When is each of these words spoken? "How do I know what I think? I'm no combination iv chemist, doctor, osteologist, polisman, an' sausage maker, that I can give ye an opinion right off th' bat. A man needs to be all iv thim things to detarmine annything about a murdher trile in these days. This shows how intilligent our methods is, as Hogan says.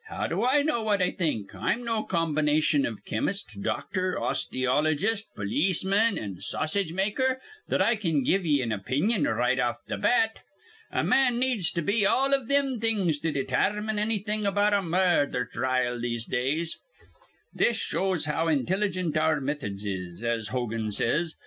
"How 0.09 0.25
do 0.25 0.43
I 0.43 0.63
know 0.63 0.81
what 0.81 0.99
I 0.99 1.11
think? 1.11 1.53
I'm 1.53 1.83
no 1.85 2.01
combination 2.01 2.87
iv 2.87 3.05
chemist, 3.05 3.61
doctor, 3.61 4.17
osteologist, 4.19 5.25
polisman, 5.37 6.17
an' 6.17 6.37
sausage 6.39 6.91
maker, 6.91 7.39
that 7.67 7.83
I 7.83 7.95
can 7.95 8.23
give 8.23 8.43
ye 8.43 8.63
an 8.63 8.71
opinion 8.71 9.25
right 9.25 9.59
off 9.59 9.75
th' 9.85 10.01
bat. 10.01 10.39
A 10.89 11.03
man 11.03 11.37
needs 11.37 11.69
to 11.73 11.83
be 11.83 12.03
all 12.03 12.33
iv 12.33 12.47
thim 12.47 12.79
things 12.79 13.19
to 13.19 13.31
detarmine 13.31 13.99
annything 13.99 14.43
about 14.47 14.73
a 14.73 14.81
murdher 14.81 15.45
trile 15.53 15.97
in 15.97 16.01
these 16.01 16.25
days. 16.25 16.79
This 17.53 17.77
shows 17.77 18.25
how 18.25 18.47
intilligent 18.47 19.15
our 19.17 19.39
methods 19.39 19.85
is, 19.85 20.23
as 20.23 20.47
Hogan 20.47 20.89
says. 20.91 21.35